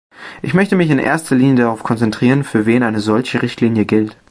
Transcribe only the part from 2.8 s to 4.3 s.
eine solche Richtlinie gilt.